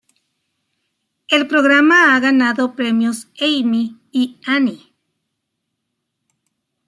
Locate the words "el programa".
1.27-2.15